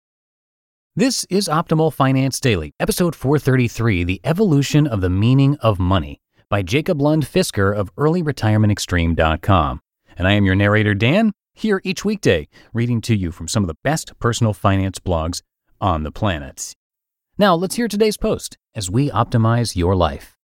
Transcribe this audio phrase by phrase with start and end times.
[0.97, 6.62] This is Optimal Finance Daily, episode 433 The Evolution of the Meaning of Money by
[6.62, 9.80] Jacob Lund Fisker of EarlyRetirementExtreme.com.
[10.17, 13.69] And I am your narrator, Dan, here each weekday, reading to you from some of
[13.69, 15.42] the best personal finance blogs
[15.80, 16.75] on the planet.
[17.37, 20.38] Now, let's hear today's post as we optimize your life.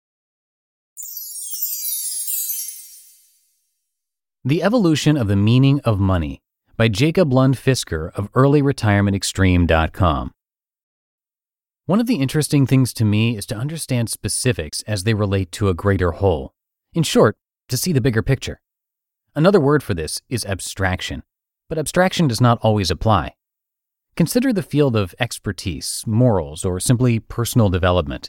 [4.44, 6.42] The Evolution of the Meaning of Money
[6.76, 10.32] by Jacob Lund Fisker of EarlyRetirementExtreme.com.
[11.86, 15.68] One of the interesting things to me is to understand specifics as they relate to
[15.68, 16.54] a greater whole.
[16.92, 17.36] In short,
[17.68, 18.60] to see the bigger picture.
[19.36, 21.22] Another word for this is abstraction,
[21.68, 23.36] but abstraction does not always apply.
[24.16, 28.28] Consider the field of expertise, morals, or simply personal development.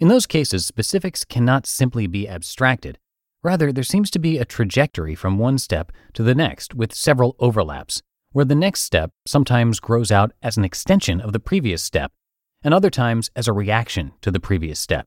[0.00, 2.98] In those cases, specifics cannot simply be abstracted,
[3.44, 7.34] Rather, there seems to be a trajectory from one step to the next with several
[7.40, 12.12] overlaps, where the next step sometimes grows out as an extension of the previous step,
[12.62, 15.06] and other times as a reaction to the previous step.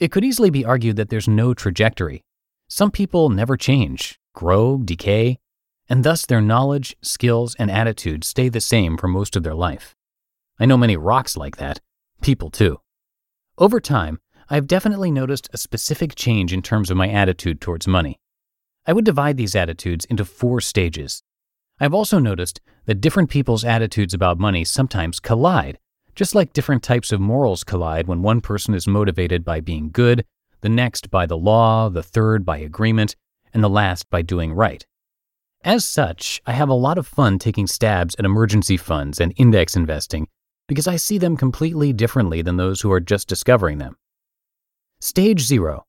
[0.00, 2.22] It could easily be argued that there's no trajectory.
[2.68, 5.38] Some people never change, grow, decay,
[5.88, 9.94] and thus their knowledge, skills, and attitudes stay the same for most of their life.
[10.58, 11.80] I know many rocks like that,
[12.20, 12.80] people too.
[13.56, 18.20] Over time, I've definitely noticed a specific change in terms of my attitude towards money.
[18.86, 21.24] I would divide these attitudes into four stages.
[21.80, 25.78] I've also noticed that different people's attitudes about money sometimes collide,
[26.14, 30.24] just like different types of morals collide when one person is motivated by being good,
[30.60, 33.16] the next by the law, the third by agreement,
[33.52, 34.86] and the last by doing right.
[35.64, 39.74] As such, I have a lot of fun taking stabs at emergency funds and index
[39.74, 40.28] investing
[40.68, 43.96] because I see them completely differently than those who are just discovering them.
[45.00, 45.84] Stage zero.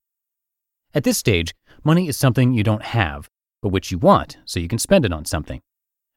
[0.94, 1.53] At this stage,
[1.84, 3.29] money is something you don't have,
[3.62, 5.62] but which you want so you can spend it on something.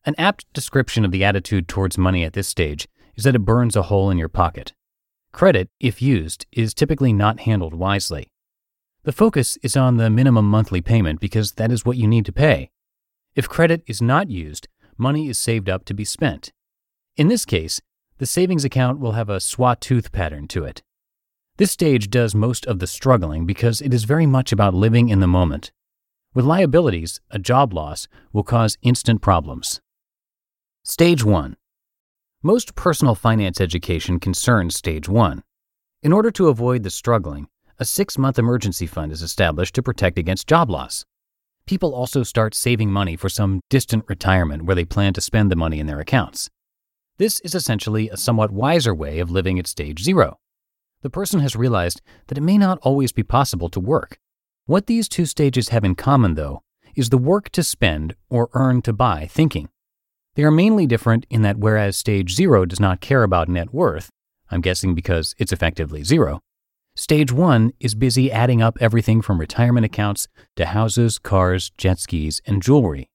[0.05, 3.77] An apt description of the attitude towards money at this stage is that it burns
[3.77, 4.73] a hole in your pocket.
[5.33, 8.33] Credit, if used, is typically not handled wisely.
[9.05, 12.33] The focus is on the minimum monthly payment because that is what you need to
[12.33, 12.71] pay.
[13.37, 14.67] If credit is not used,
[14.99, 16.53] money is saved up to be spent.
[17.17, 17.81] In this case,
[18.19, 20.83] the savings account will have a sawtooth pattern to it.
[21.61, 25.21] This stage does most of the struggling because it is very much about living in
[25.21, 25.73] the moment.
[26.33, 29.83] With liabilities, a job loss will cause instant problems.
[30.85, 31.59] Stage 1
[32.43, 35.43] Most personal finance education concerns Stage 1.
[36.03, 37.47] In order to avoid the struggling,
[37.79, 41.05] a six month emergency fund is established to protect against job loss.
[41.67, 45.57] People also start saving money for some distant retirement where they plan to spend the
[45.57, 46.49] money in their accounts.
[47.19, 50.39] This is essentially a somewhat wiser way of living at stage zero
[51.03, 54.19] the person has realized that it may not always be possible to work.
[54.67, 56.63] What these two stages have in common, though,
[56.95, 59.69] is the work to spend or earn to buy thinking.
[60.35, 64.11] They are mainly different in that whereas stage zero does not care about net worth,
[64.51, 66.41] I'm guessing because it's effectively zero,
[66.97, 72.41] stage one is busy adding up everything from retirement accounts to houses, cars, jet skis,
[72.47, 73.09] and jewelry.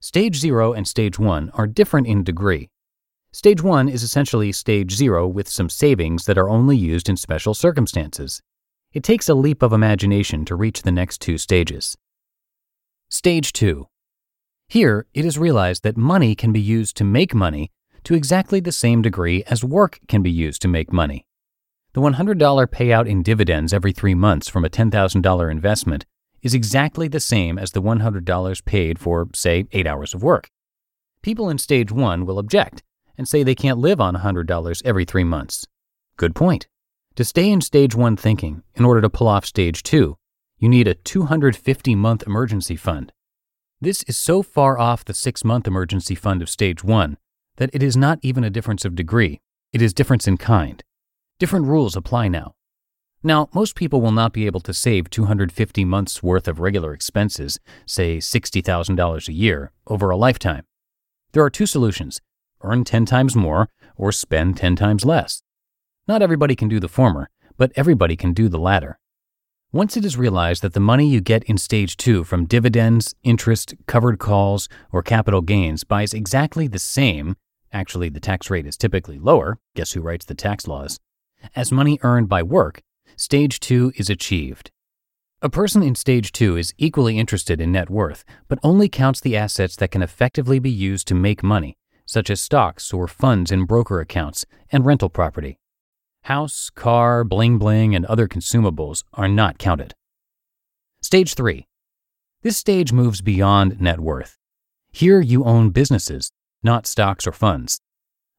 [0.00, 2.70] Stage zero and stage one are different in degree,
[3.30, 7.52] Stage 1 is essentially stage 0 with some savings that are only used in special
[7.52, 8.40] circumstances.
[8.94, 11.94] It takes a leap of imagination to reach the next two stages.
[13.10, 13.86] Stage 2
[14.68, 17.70] Here, it is realized that money can be used to make money
[18.04, 21.26] to exactly the same degree as work can be used to make money.
[21.92, 22.38] The $100
[22.68, 26.06] payout in dividends every three months from a $10,000 investment
[26.40, 30.48] is exactly the same as the $100 paid for, say, eight hours of work.
[31.20, 32.82] People in stage 1 will object
[33.18, 35.66] and say they can't live on $100 every three months.
[36.16, 36.68] Good point.
[37.16, 40.16] To stay in stage one thinking, in order to pull off stage two,
[40.56, 43.12] you need a 250 month emergency fund.
[43.80, 47.18] This is so far off the six month emergency fund of stage one
[47.56, 49.40] that it is not even a difference of degree,
[49.72, 50.82] it is difference in kind.
[51.38, 52.54] Different rules apply now.
[53.22, 57.58] Now, most people will not be able to save 250 months' worth of regular expenses,
[57.84, 60.64] say $60,000 a year, over a lifetime.
[61.32, 62.20] There are two solutions
[62.62, 65.42] earn 10 times more, or spend 10 times less.
[66.06, 68.98] Not everybody can do the former, but everybody can do the latter.
[69.72, 73.74] Once it is realized that the money you get in stage two from dividends, interest,
[73.86, 77.36] covered calls, or capital gains buys exactly the same,
[77.70, 80.98] actually, the tax rate is typically lower, guess who writes the tax laws,
[81.54, 82.80] as money earned by work,
[83.16, 84.70] stage two is achieved.
[85.40, 89.36] A person in stage two is equally interested in net worth, but only counts the
[89.36, 91.76] assets that can effectively be used to make money,
[92.08, 95.58] such as stocks or funds in broker accounts and rental property.
[96.22, 99.94] House, car, bling bling, and other consumables are not counted.
[101.02, 101.66] Stage three.
[102.42, 104.38] This stage moves beyond net worth.
[104.90, 106.32] Here you own businesses,
[106.62, 107.78] not stocks or funds.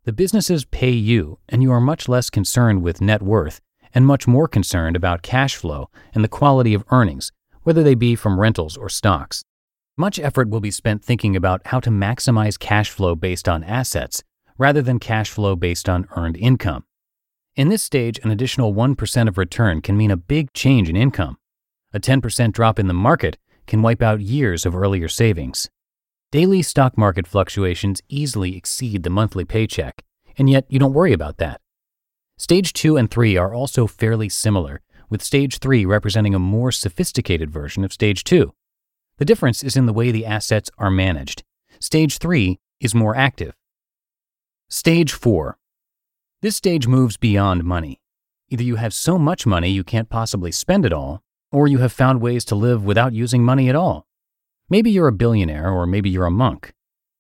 [0.06, 3.62] The businesses pay you, and you are much less concerned with net worth
[3.94, 7.32] and much more concerned about cash flow and the quality of earnings,
[7.64, 9.44] whether they be from rentals or stocks.
[10.00, 14.24] Much effort will be spent thinking about how to maximize cash flow based on assets
[14.58, 16.86] rather than cash flow based on earned income.
[17.58, 21.38] In this stage, an additional 1% of return can mean a big change in income.
[21.94, 23.38] A 10% drop in the market
[23.68, 25.70] can wipe out years of earlier savings.
[26.32, 30.06] Daily stock market fluctuations easily exceed the monthly paycheck,
[30.38, 31.60] and yet you don't worry about that.
[32.38, 34.80] Stage 2 and 3 are also fairly similar,
[35.10, 38.54] with Stage 3 representing a more sophisticated version of Stage 2.
[39.20, 41.44] The difference is in the way the assets are managed.
[41.80, 43.54] Stage 3 is more active.
[44.68, 45.58] Stage 4.
[46.42, 48.00] This stage moves beyond money.
[48.50, 51.22] Either you have so much money you can't possibly spend it all,
[51.52, 54.08] or you have found ways to live without using money at all.
[54.70, 56.74] Maybe you're a billionaire, or maybe you're a monk.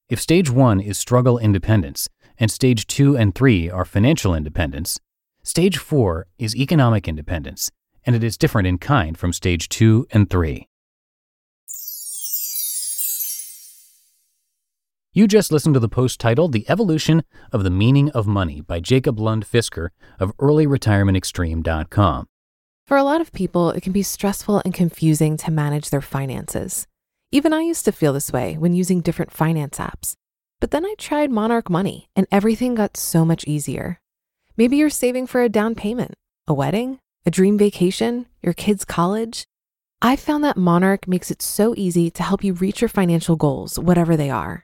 [0.10, 2.10] If stage 1 is struggle independence,
[2.40, 5.00] and stage 2 and 3 are financial independence,
[5.42, 7.72] Stage 4 is economic independence,
[8.06, 10.69] and it is different in kind from stage 2 and 3.
[15.20, 18.80] You just listened to the post titled The Evolution of the Meaning of Money by
[18.80, 22.26] Jacob Lund Fisker of EarlyRetirementExtreme.com.
[22.88, 26.88] For a lot of people, it can be stressful and confusing to manage their finances.
[27.34, 30.14] Even I used to feel this way when using different finance apps.
[30.62, 34.00] But then I tried Monarch Money and everything got so much easier.
[34.56, 36.14] Maybe you're saving for a down payment,
[36.48, 39.44] a wedding, a dream vacation, your kids' college.
[40.02, 43.78] I found that Monarch makes it so easy to help you reach your financial goals,
[43.78, 44.64] whatever they are.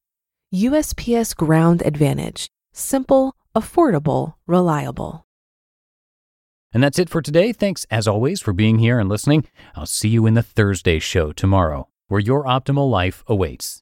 [0.53, 5.25] USPS Ground Advantage: simple, affordable, reliable.
[6.73, 7.53] And that's it for today.
[7.53, 9.45] Thanks as always for being here and listening.
[9.75, 13.79] I'll see you in the Thursday show tomorrow, where your optimal life awaits.